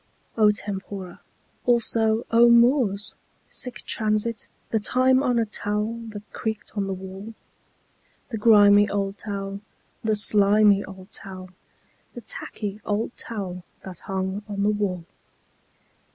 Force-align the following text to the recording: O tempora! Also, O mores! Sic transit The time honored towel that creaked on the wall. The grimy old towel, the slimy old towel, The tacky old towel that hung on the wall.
O 0.35 0.49
tempora! 0.51 1.21
Also, 1.63 2.25
O 2.31 2.49
mores! 2.49 3.13
Sic 3.49 3.83
transit 3.83 4.47
The 4.71 4.79
time 4.79 5.21
honored 5.21 5.53
towel 5.53 5.99
that 6.07 6.23
creaked 6.33 6.75
on 6.75 6.87
the 6.87 6.93
wall. 6.95 7.35
The 8.29 8.37
grimy 8.39 8.89
old 8.89 9.19
towel, 9.19 9.61
the 10.03 10.15
slimy 10.15 10.83
old 10.83 11.11
towel, 11.11 11.51
The 12.15 12.21
tacky 12.21 12.81
old 12.83 13.15
towel 13.15 13.63
that 13.85 13.99
hung 13.99 14.41
on 14.49 14.63
the 14.63 14.69
wall. 14.71 15.05